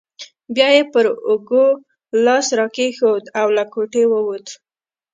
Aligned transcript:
بیا 0.55 0.67
یې 0.75 0.83
پر 0.93 1.05
اوږه 1.27 1.65
لاس 2.25 2.47
راکښېښود 2.59 3.23
او 3.39 3.47
له 3.55 3.63
کوټې 3.73 4.03
ووت. 4.11 4.47